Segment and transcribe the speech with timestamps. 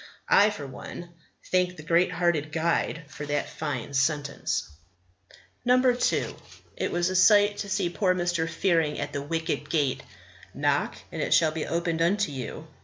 [0.29, 1.13] I, for one,
[1.51, 4.67] thank the great hearted guide for that fine sentence.
[5.67, 6.35] 2.
[6.75, 8.49] It was a sight to see poor Mr.
[8.49, 10.01] Fearing at the wicket gate.
[10.55, 12.65] "Knock, and it shall be opened unto you."